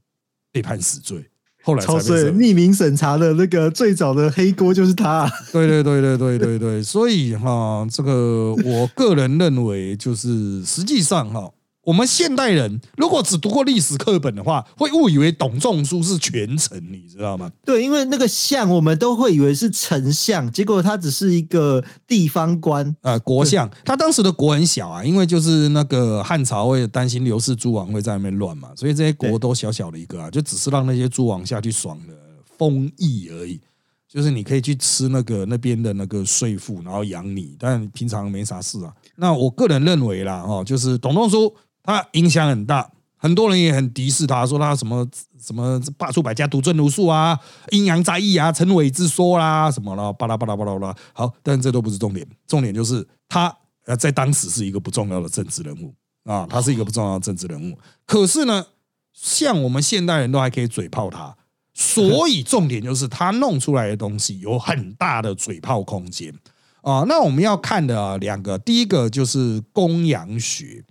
[0.52, 1.26] 被判死罪。
[1.66, 5.30] 后来超水匿名审查的那个最早的黑锅就是他。
[5.52, 11.52] 对对对对对对对，所以哈，这个我个人认为就是实际上哈。
[11.86, 17.52] 我们现代人如果只读过历史课本的话，会误以为董仲舒是权臣，你知道吗？
[17.64, 23.70] 对，因为那个相我们都会以为是丞相，结果他只是一个地方官啊，国相。
[23.86, 32.14] 他当时的国很小啊，因为就是那个汉朝会担心刘氏诸王会在那边乱嘛，所以这些国都小小的一个啊，就只是让那些诸王下去爽的
[32.58, 33.62] 封邑而已，
[34.10, 38.92] 就是你可以去吃那个那边的那个税赋，然后养你，但平常没啥事啊。
[39.18, 41.56] 那我个人认为啦，哦，就是董仲舒。
[41.86, 45.08] 他影响很大，很多人也很敌视他，说他什么
[45.40, 50.96] 什么罢黜百家，独尊儒术啊，阴阳在意啊，陈伟之说啦，什么啦，巴拉巴拉巴拉巴拉。
[51.14, 55.94] 好，但这都不是重点，重点就是他呃在当时是一个不重要的政治人物
[56.24, 57.78] 啊，他是一个不重要的政治人物。
[58.08, 58.66] 可是呢，
[59.14, 61.36] 像我们现代人都还可以嘴炮他，
[61.76, 66.34] 所以重点就是他弄出来的东西有很大的嘴炮空间
[66.82, 67.06] 啊。
[67.08, 70.84] 那我们要看的两个，第一个就是公羊学。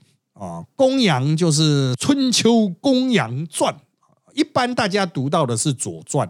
[0.45, 3.73] 啊，公羊就是《春秋公羊传》，
[4.35, 6.29] 一般大家读到的是《左传》，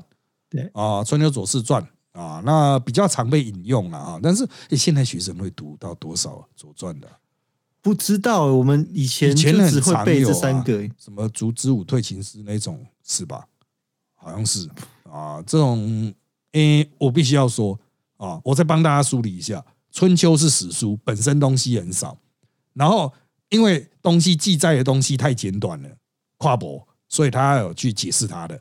[0.48, 1.84] 对啊，《春秋左氏传》
[2.20, 4.20] 啊，那比较常被引用了啊。
[4.22, 7.08] 但是现在学生会读到多少《左传》的？
[7.82, 13.44] 不知道，我们以前以前只会背这三个，什么“烛之武退秦师”那种是吧？
[14.14, 14.68] 好像是
[15.10, 16.14] 啊，这种
[16.52, 17.76] 诶，我必须要说
[18.16, 19.58] 啊，我再帮大家梳理一下，
[19.90, 22.16] 《春秋》是史书，本身东西很少，
[22.74, 23.12] 然后。
[23.54, 25.88] 因为东西记载的东西太简短了，
[26.38, 28.60] 跨博，所以他有去解释它的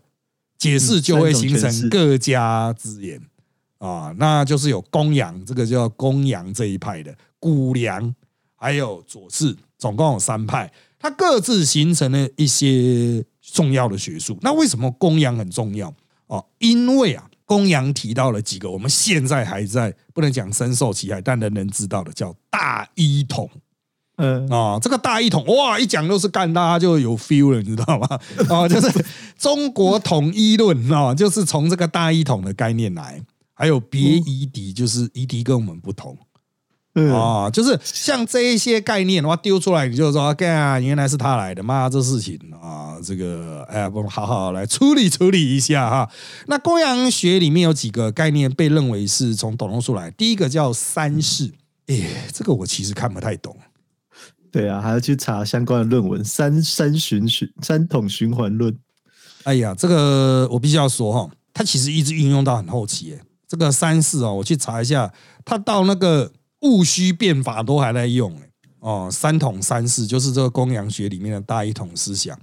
[0.60, 3.20] 解释，就会形成各家之言
[3.80, 4.14] 啊。
[4.20, 8.14] 那就是有公羊，这个叫公羊这一派的古梁，
[8.56, 14.38] 还有左氏，总共有三派，它各自形成了一些重要的学术。
[14.44, 15.92] 那为什么公羊很重要
[16.28, 16.46] 哦？
[16.60, 23.50] 因为啊，公羊提到了几个我们现在还在不能讲深受其害，但人人知道的，叫大一统。
[24.18, 28.20] 嗯啊，这个大一统哇，一讲都是干，大家就有 feel 了，你知道吗？
[28.48, 29.06] 哦， 就是
[29.38, 33.22] 中国统一论啊，就是从这个大一统的概念来，
[33.54, 36.16] 还有别夷狄，就是夷狄跟我们不同
[36.96, 46.08] 嗯啊，就是像这一些概念的话丢出来，你就说干啊，原来是他来的，妈这事情啊，这个哎，我们好好来处理处理一下哈。
[46.46, 51.52] 那公羊学里面有几个概念被认为是从董仲舒来，第一个叫三世，
[51.88, 53.58] 哎，这个我其实看不太懂。
[54.54, 58.78] 对啊，还要去查相关的论文，三三循循三统循环论。
[59.46, 63.08] 哎呀，这个我必须要说哈，它其实一直运用到很后期。
[63.08, 65.12] 耶，这个三世哦，我去查一下，
[65.44, 68.32] 它到那个戊戌变法都还在用。
[68.36, 68.50] 哎，
[68.82, 72.40] 哦，三统三世就是这个公羊学里面的大一统思想。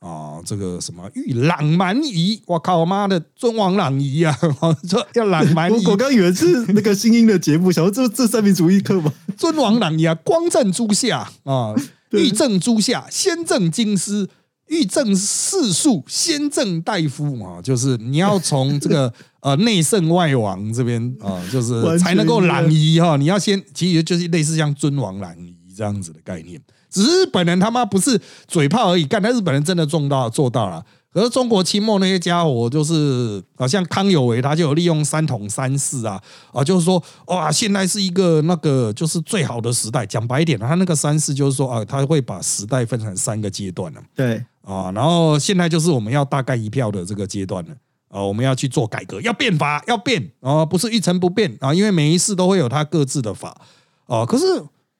[0.00, 4.32] 啊，这个什么欲朗蛮夷，我靠，我妈的尊王攘夷啊！
[4.88, 9.12] 说要朗蛮夷，我刚以为是那个新英的节目，想说这这三民主义课吗？
[9.36, 11.74] 尊王攘夷啊，光正诸夏啊，
[12.12, 14.28] 欲正诸夏，先正京师，
[14.68, 23.16] 欲正世庶，先正大夫嘛，就是你要从这个呃内圣外王这边啊，就是才能够攘夷哈。
[23.16, 26.60] 你要先，其实就是类似像尊王攘夷这样子的概念。
[26.90, 30.84] 只是日本人他妈不是嘴炮而已，干，但日本人真的做到做到了。
[31.10, 36.20] 可是中国清末那些家伙，就是好像康有为，他就有利用三统三世啊
[36.52, 40.04] 啊，就是说哇，现在是一个那个就是最好的时代。
[40.04, 44.92] 讲白一点，他那个三世就是说啊，他会把时代分成三个阶段了对，啊。
[44.94, 47.70] 然后现在就是我们要大概一票的这个阶段了
[48.10, 53.58] 啊，我们要去做改革，要变法，要变啊，不是一成不变啊，因为每一世都会有它各自的法
[54.06, 54.26] 啊。
[54.26, 54.44] 可是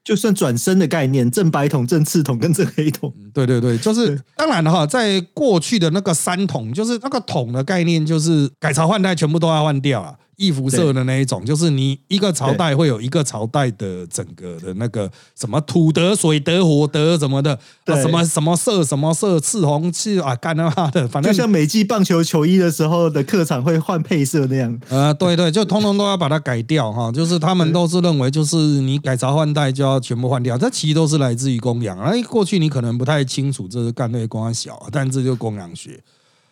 [0.09, 10.15] 就算转身的概念，正白桶、正赤桶跟正黑桶，对对对，就是当然了哈，在过去的那个三桶，就是那个桶的概念，就是改朝换代全部都要换掉啊。
[10.39, 24.81] 易服色的那一种，就是你一个朝代会有一个朝代的整个的那个什么土德、水德、火德什么的，啊什么什么色、什么色、赤红赤啊，干他妈的，反正就像美季棒球球衣的时候的客场会换配色那样。
[24.89, 31.99] 呃，对对，就通通都要把它改掉哈，就是他们都是认为，就是你改朝换代就要全部换掉，这其实都是来自于公羊。
[31.99, 36.01] 哎，过去你可能不太清楚这是干那些公羊小，但这就是公羊学。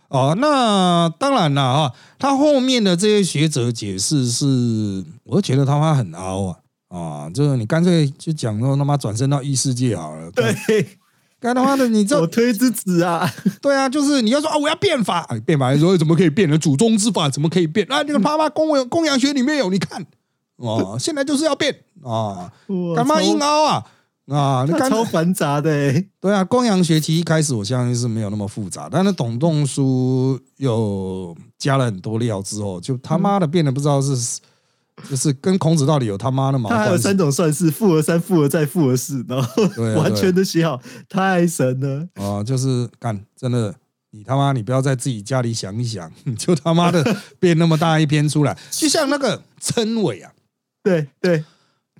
[0.08, 6.56] 哦，那当然了啊，他后面的这些学者解释是，我觉得他妈很凹啊
[6.88, 10.86] 啊，就是你干脆就讲说他妈转身到异世界好了，干，对，
[11.40, 13.28] 干他妈的你这我推之子啊，
[13.60, 16.56] 对啊，就是你要说啊，我要变法，哎变法的时候怎么可以变呢？
[16.56, 17.84] 祖宗之法怎么可以变？
[17.90, 20.06] 啊，那个他妈公公羊学里面有，你看
[20.56, 23.84] 哦，现在就是要变啊，哇干嘛硬凹啊？
[24.28, 34.40] 啊，那超繁杂的欸， 对啊，公羊学期一开始我相信是没有那么复杂，但是董仲舒又加了很多料之后，就他妈的变得不知道是。
[35.10, 37.18] 就是跟孔子到底有他妈的毛关系它还有三？
[37.18, 39.62] 种算式：复合三、复合再、复合四，然后
[39.94, 42.08] 完全的写好，太神了。
[42.14, 43.74] 啊、就是干，真的，
[44.12, 47.04] 你他妈，你不要在自己家里想一想，你 就他妈的
[47.38, 50.32] 变那么大一篇出来，就像那个称谓啊，
[50.82, 51.44] 对对，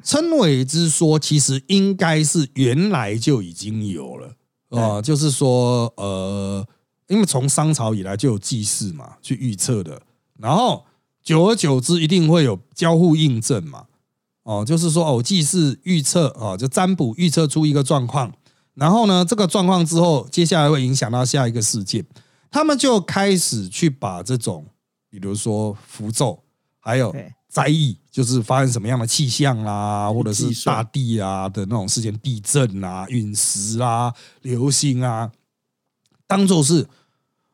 [0.06, 4.36] 称谓之说，其实应该是原来就已经有了。
[4.68, 6.64] 啊、就是说，呃，
[7.08, 10.00] 因为从商朝以来就有祭祀嘛，去预测的，
[10.38, 10.84] 然后
[11.24, 13.86] 久而久之一定会有交互印证嘛，
[14.44, 18.32] 哦，就是说哦，祭祀预测哦，就占卜预测出一个状况，
[18.74, 22.04] 然后呢，这个状况之后，接下来会影响到下一个事件，
[22.50, 24.66] 他们就开始去把这种，
[25.10, 26.44] 比如说符咒，
[26.78, 27.32] 还有对。
[27.48, 35.30] 灾异，就是发生什么样的气象啦，或者是大地啊的那种事件，地震啊、陨石啊、流星啊，
[36.26, 36.86] 当做是。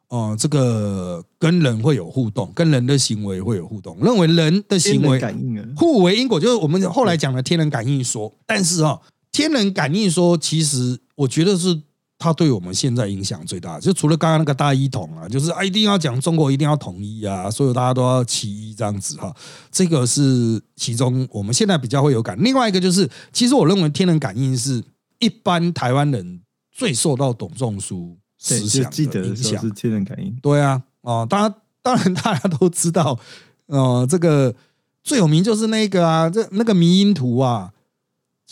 [0.06, 8.30] 哦、这个跟人会有互动，跟人的行为会有互动，认为人的行为感应啊，互为因果，就是我们后来讲的天人感应说。
[8.44, 9.00] 但是啊、
[9.32, 11.80] 天人感应说，其实我觉得是
[12.22, 13.80] 它对我们现在影响最大。
[13.80, 19.34] 就除了刚刚那个大一统啊，就是啊一定要讲中国一定要统一啊，所有大家都要齐一这样子哈、
[19.70, 22.36] 这个是其中我们现在比较会有感。
[22.40, 24.82] 另外一个就是，其实我认为天人感应是
[25.18, 28.16] 一般台湾人最受到董仲舒
[28.48, 29.70] 对，思想就记得影响是。
[29.72, 30.32] 天人感应。
[30.40, 33.18] 对啊，哦，当然， 当然大家都知道，
[33.66, 34.54] 哦，这个
[35.02, 37.71] 最有名就是那个啊，这那个迷因图啊，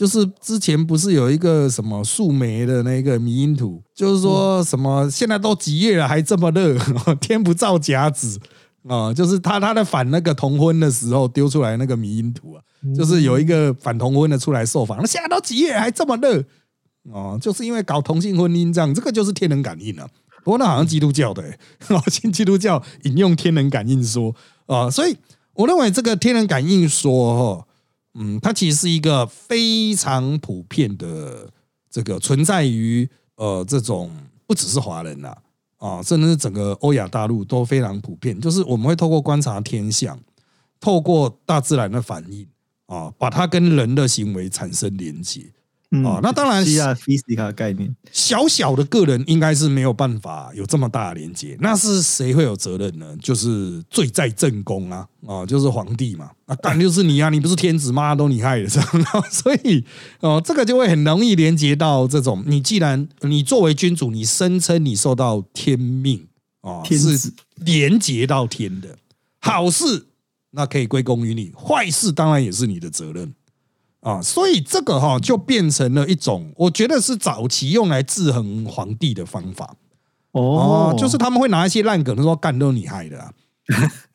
[0.00, 6.74] 就是之前不是有一个什么树莓的那个迷因图，就是说什么现在都几月了还这么热，
[7.20, 8.40] 天不造甲子
[8.88, 12.62] 啊、就是他他在反那个同婚的时候丢出来那个迷因图啊，
[12.96, 16.42] 就是有一个反同婚的出来受访，那现在都几月了还这么热
[17.12, 20.08] 哦，就是因为搞同性婚姻这样，这个就是天人感应啊。
[20.42, 21.58] 不过那好像基督教的、欸，
[21.94, 24.34] 哦，信基督教引用天人感应说
[24.64, 25.14] 啊、所以
[25.52, 27.66] 我认为这个天人感应说，哈，
[28.14, 31.51] 嗯，它其实是一个非常普遍的
[31.88, 34.11] 这个存在于呃这种
[34.46, 35.37] 不只是华人呐
[35.79, 40.18] 啊，甚至是整个欧亚大陆都非常普遍，就是我们会透过观察天象，
[40.81, 42.46] 透过大自然的反应
[42.87, 45.53] 啊，把它跟人的行为产生连接。
[45.92, 53.16] 嗯哦那当然希腊 physics 的概念，小小的个人应该是没有办法有这么大的连接，那是谁会有责任呢？
[53.20, 58.90] 就是罪在正宫啊，哦，就是皇帝嘛，啊，干就是你啊， 你不是天子妈都你害的这样，
[59.33, 59.85] 所以
[60.20, 66.29] 哦，这个就会很容易连接到这种，你既然你作为君主，你声称你受到天命
[66.61, 68.96] 啊，是连接到天的
[69.40, 70.07] 好事，
[70.53, 73.35] 那可以归功于你；坏事当然也是你的责任。
[74.00, 79.76] 啊，所以这个哈、就变成了一种，我觉得是早期用来制衡皇帝的方法。
[80.32, 80.92] 哦。
[80.92, 83.32] 哦，就是他们会拿一些烂梗说干都是你害的啊，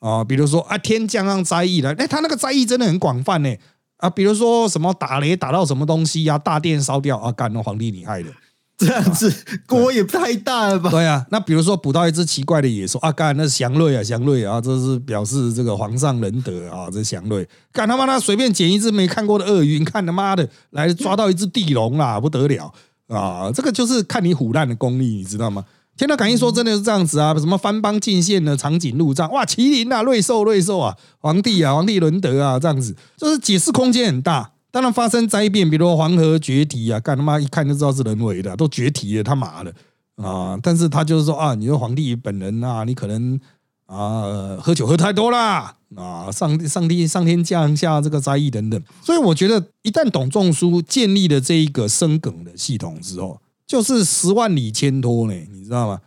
[0.00, 3.54] 啊，比如说啊天降上灾异了，哎，他那个灾异真的很广泛呢。
[3.98, 8.28] 啊，比如说什么打雷打到什么东西呀、大殿烧掉啊，干都皇帝你害的
[8.78, 9.32] 这样子
[9.66, 10.90] 锅也太大了吧？
[10.90, 17.48] 对啊，那比如说捕到一只奇怪的野兽啊，干那是祥瑞啊，祥瑞啊，这是表示这个皇上仁德啊，这祥瑞。
[17.72, 22.70] 干他妈的随便捡一只没看过的鳄鱼，你看他妈的来抓到一只地龙啦，不得了
[23.08, 23.50] 啊！
[23.54, 25.64] 这个就是看你虎烂的功力，你知道吗？
[25.96, 34.50] 天道感应说真的是这样子啊，什么番邦进献的长颈鹿杖，哇，麒麟啊，瑞兽瑞兽啊，皇帝啊，皇帝伦德啊，这样子，就是解释空间很大。
[34.76, 39.72] 当然发生灾变，比如黄河决堤啊，干他妈一看就知道是人为的，都决堤了，他妈的
[40.16, 40.54] 啊！
[40.62, 43.40] 但是他就是说啊，你说皇帝本人啊，你可能
[43.86, 48.78] 啊喝酒喝太多啦啊，上上帝上天降下这个灾异等等。
[49.00, 56.00] 所以我觉得，一旦董仲舒建立了这一个生梗的系统之后，就是十万里牵拖呢，你知道吗？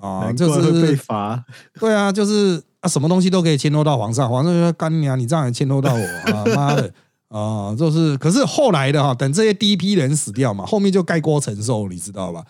[0.00, 1.44] 啊，就是被罚。
[1.80, 6.00] 对啊，就是啊，什么东西都可以牵拖到皇上，皇上就说干娘，你这样也牵拖到我
[6.32, 6.94] 啊， 妈的！
[7.32, 12.44] 啊，就是，可是后来的哈，等这些第一批人死掉嘛，后面就盖锅承受，你知道吧？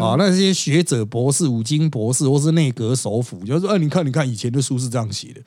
[0.00, 5.40] 啊，那些学者、博士、五金博士或是内阁首辅，就说，哎，你看，你看，以前的书是这样写的，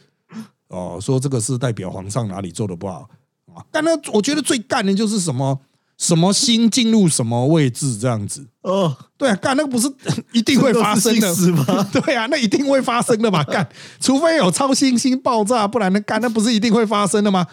[0.68, 3.08] 哦，说这个是代表皇上哪里做的不好
[3.54, 3.64] 啊？
[3.72, 5.58] 但那我觉得最干的就是什么
[5.98, 9.90] 什么星进入什么位置这样子哦，对啊，干那个不是
[10.34, 11.90] 一定会发生的 吗？
[11.94, 13.66] 对啊，那一定会发生的嘛，干，
[14.02, 17.48] 除非有超新星爆炸，不然那干那不是一定会发生的吗？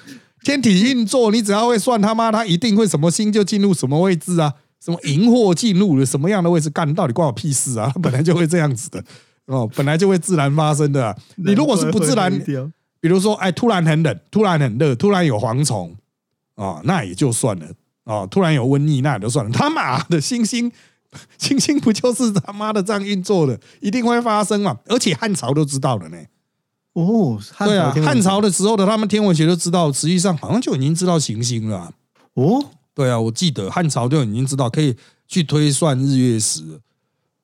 [0.45, 4.53] 天体运作，你只要会算他妈，他一定会什么星就进入什么位置啊？
[4.85, 6.69] 什么荧惑进入了什么样的位置？
[6.69, 7.93] 干到底关我屁事啊？
[8.03, 9.03] 本来就会这样子的
[9.47, 11.17] 哦，本来就会自然发生的。
[11.37, 12.37] 你如果是不自然，
[13.01, 15.95] 比如说哎，突然很冷，突然很热，突然有蝗虫
[16.57, 17.67] 啊，那也就算了
[18.05, 18.27] 啊。
[18.27, 19.51] 突然有瘟疫，那也就算了。
[19.55, 20.71] 他妈的，星星
[21.39, 23.61] 星星不就是他妈的这样运作的？
[23.81, 24.79] 一定会发生嘛？
[24.87, 26.17] 而且汉朝都知道了呢。
[26.95, 31.91] 哦，对啊，汉朝的时候的他们天文学都知道，实际上好像就已经知道行星了。
[32.35, 32.63] 哦，
[32.95, 34.95] 对啊，我记得汉朝就已经知道可以
[35.27, 36.81] 去推算日月食，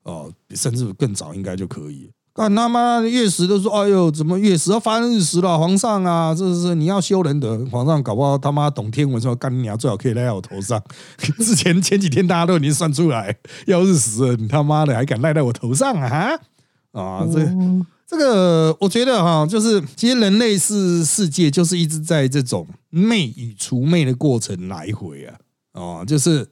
[0.03, 2.11] 哦，甚至更早应该就可以。
[2.35, 5.59] 干他妈月食都说，哎呦，怎么月食要发生日食了？
[5.59, 10.81] 皇上啊，这是你要修仁德，皇上搞不好他妈懂天文，说干你娘最好可以赖在我头上。
[11.39, 13.35] 之前前几天大家都已经算出来
[13.67, 16.39] 要日食了，你他妈的还敢赖在我头上啊？
[16.93, 17.41] 啊，这。
[18.09, 25.37] 这个我觉得哈，就是其实人类是世界，就是一直在这种媚与除媚的过程来回啊。
[25.75, 26.49] 哦，就是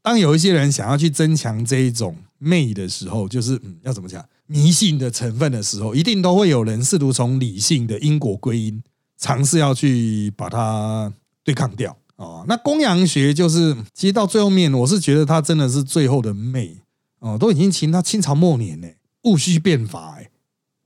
[0.00, 8.82] 当有一些人想要去增强这一种媚的时候，就是嗯，要怎么讲迷信的成分的时候，一定都会有人试图从理性的因果归因，
[9.18, 11.12] 尝试要去把它
[11.44, 11.94] 对抗掉。
[12.16, 16.78] 哦，那公羊学就是，其实到最后面，我是觉得它真的是最后的媚
[17.18, 18.88] 哦，都已经秦到清朝末年呢，
[19.24, 20.30] 戊戌变法哎。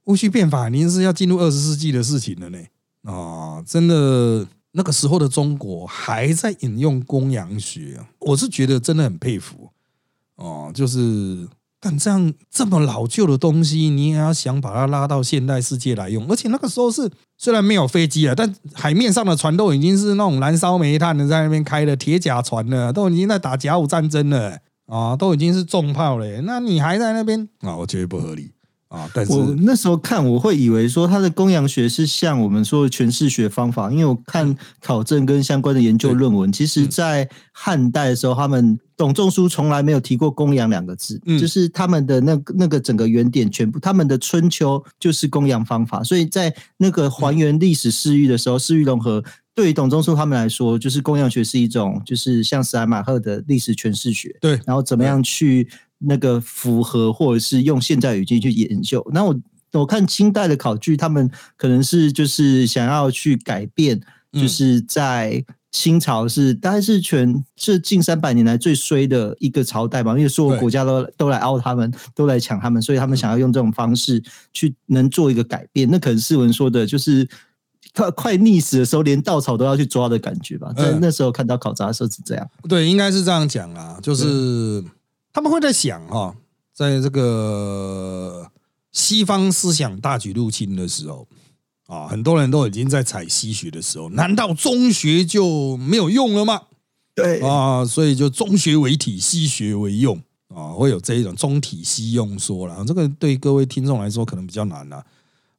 [0.08, 2.58] 戊戌变法，您是要进入二十世纪的事情了呢？
[3.04, 9.68] 啊，真的，那个时候的中国还在引用公羊学，我是觉得真的很佩服
[10.36, 10.70] 哦。
[10.74, 11.46] 就是
[11.78, 27.76] 但这样这么老旧的东西，你也要想把它拉到现代世界来用，而且那个时候是虽然没有飞机啊，但海面上的船都已经是那种燃烧煤炭的，在那边开的铁甲船了，都已经在打甲午战争了啊，都已经是重炮了，那你还在那边啊？
[27.76, 28.52] 我觉得不合理。
[28.88, 29.08] 啊！
[29.12, 49.22] 但是我那时候看，我会以为说他的公羊学是像我们说的诠释学方法，因为我看考证跟相关的研究论文，其实在汉代的时候，他们董仲舒从来没有提过公羊两个字，就是他们的那那个整个原点全部，他们的春秋就是公羊方法，所以在那个还原历史世域的时候，世域融合
[49.54, 55.68] 对于董仲舒他们来说，就是公羊学是一种就是像史莱马赫的历史诠释学，对，然后怎么样去。
[55.98, 59.04] 那个符合，或者是用现在语境去研究。
[59.12, 59.38] 那我
[59.72, 64.00] 我看清代的考据，他们可能是就是想要去改变，
[64.32, 74.22] 就是在清朝是大概是全这近三百年来最衰的一个朝代嘛，因为所有国家都都来凹他们，都来抢他们，所以他们想要用这种方式
[74.52, 75.88] 去能做一个改变。
[75.90, 77.28] 那可能世文说的就是
[77.94, 80.72] 快快溺死的时候，连稻草都要去抓的感觉吧？
[80.74, 84.82] 在那时候看到考察的时候是这样，对，应该是这样讲啊，就是。
[85.32, 86.34] 他们会在想哈，
[86.72, 88.50] 在这个
[88.92, 91.26] 西方思想大举入侵的时候
[91.86, 96.62] 啊，很多人都已经在采西学的时候，难道中学就没有用了吗？
[97.14, 100.20] 对啊，所以就中学为体，西学为用
[100.54, 102.84] 啊，会有这一种中体西用说了。
[102.86, 105.04] 这个对各位听众来说可能比较难了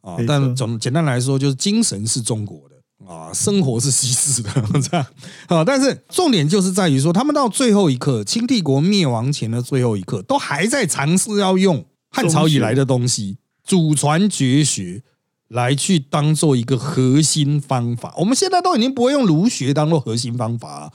[0.01, 2.68] 啊，但总简单来说，就是精神是中国的。
[3.07, 5.05] 啊，生活是西式的 这样
[5.47, 15.01] 啊，但是重点就是在于说，他们到最后一刻，清帝国灭亡前的最后一刻，都还在尝试要用汉朝以来的东西，祖传绝学
[15.47, 18.13] 来去当做一个核心方法。
[18.17, 20.91] 我们现在都已经不会用儒学当做核心方法，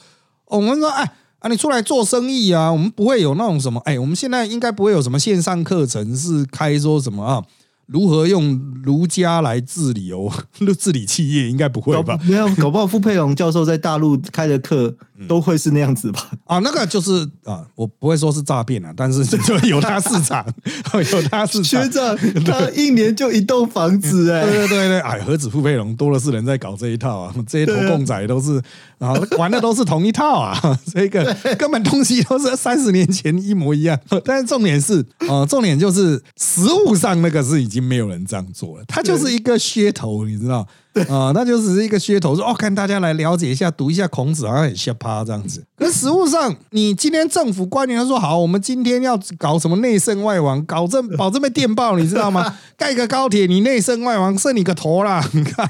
[0.47, 7.43] 我们说，哎啊，你出来做生意啊，我们不会有那种什么，哎，我们现在应该不会有什么线上课程是开说什么啊。
[7.87, 10.31] 如何用儒家来治理哦？
[10.79, 12.19] 治理企业应该不会吧？
[12.25, 14.95] 没有，搞不好傅佩荣教授在大陆开的课
[15.29, 16.31] 都会是那样子吧？
[16.47, 20.45] 啊，那个就是啊，我不会说是诈骗啊，但是就有他市场，
[21.13, 21.83] 有他市场。
[21.83, 28.61] 学长，他一年就一栋房子哎，对对对对，哎，何止傅佩荣，多的是人在搞这一套啊，这些头共仔都是
[28.99, 33.99] 啊，玩的都是同一套啊，这个根本东西都是三十年前一模一样。
[34.25, 40.67] 但是重点是啊，重点就是实物上那个是已经没有人这样做了，它就是一个噱头，你知道。
[41.09, 45.61] 啊，那就只是一个噱头，说哦，看大家来了解一下，读一下孔子，好像很吓趴这样子。
[45.77, 52.57] 可实物上，你今天政府官员说好，我们今天要搞什么内圣外王，搞这保证被电报，你知道吗？
[52.79, 55.21] 盖个高铁，你内圣外王剩你个头啦！
[55.35, 55.69] 你看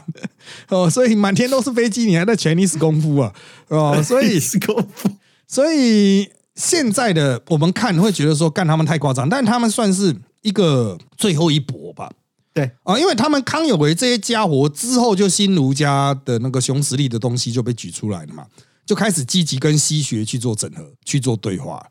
[0.69, 3.33] 哦，所以满天都是飞机，你还在全力是功夫啊？
[3.69, 5.09] 哦， 所以是功夫。
[5.49, 10.15] 所以现在的我们看会觉得说，干他们太夸张，但他们算是
[10.45, 12.09] 一个最后一搏吧。
[12.53, 18.47] 对啊，因为他们康有为这些家伙之后，就新儒家的那个熊实力的东西就被举出来了嘛，
[18.87, 21.85] 就开始积极跟西学去做整合、去做对话。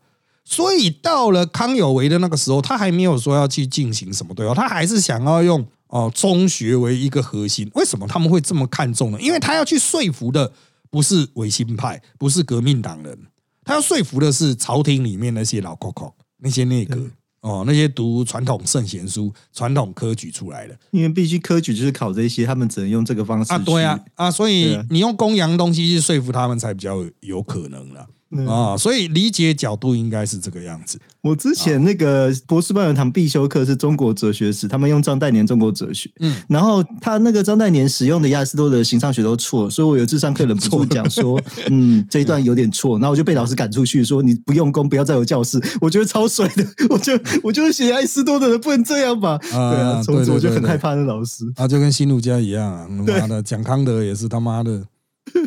[0.46, 7.70] 所以到了康有为的那个时候，他还没有说要去进行什么对话，他还是想要用哦中学为一个核心。
[7.74, 9.20] 为什么他们会这么看重呢？
[9.20, 10.50] 因为他要去说服的
[10.90, 13.18] 不是维新派，不是革命党人，
[13.64, 17.10] 他要说服的是朝廷里面那些老 COCO 那些内阁。
[17.44, 23.58] 哦，那些读传统圣贤书、传统科举出来的，因为必须科举就是考这些，他们只能用这个方式啊。
[23.58, 28.06] 对啊，啊，所以你用公羊东西去说服他们，才比较有可能了。
[28.48, 30.98] 啊，所以理解角度应该是这个样子。
[31.20, 45.62] 我之前那个博士班有堂必修课是中国哲学史，他们用张岱年中国哲学，嗯，然后他那个张岱年使用的亚里士多德形上学都错，所以我有次上课忍不住讲说， 嗯，这一段有点错，然后我就被老师赶出去，说你不用功，不要再有教室。
[45.80, 47.12] 我觉得超水的， 我就
[47.42, 49.38] 我就是写亚里士多德的，不能这样吧？
[49.38, 51.44] 对啊，从此我就很害怕那老师。
[51.56, 54.82] 啊，就跟新儒家一样啊，妈的，讲康德也是他妈的。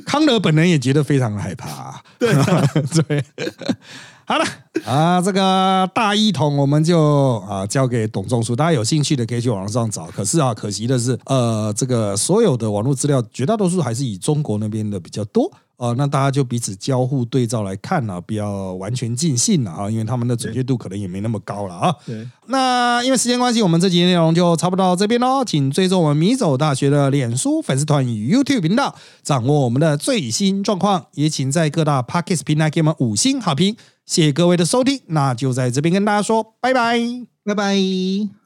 [0.06, 2.34] 康德本人也觉得非常的害怕，对
[3.04, 3.24] 对，
[4.26, 4.46] 好了
[4.86, 10.06] 啊，这个大一统我们就啊交给董仲舒，大家有兴趣的可以去网上找。
[10.08, 15.52] 可是啊，可惜的是，呃，这个所有的网络资料绝大多数还是以中国那边的比较多。
[15.78, 21.96] 哦，那大家就彼此交互对照来看呢，不要完全尽信了啊，因为他们的准确度可能也没那么高了啊。
[22.04, 25.46] 对，那因为时间关系，我们这集内容就差不多到这边喽。
[25.46, 31.06] 请追踪我们米走大学的脸书粉丝团与 YouTube 频道，掌握我们的最新状况。
[31.14, 33.78] 也请在各大 Podcast 平台给我们五星好评。
[34.08, 36.98] 谢谢各位的收听，那就在这边跟大家说拜拜，
[37.44, 38.37] 拜拜。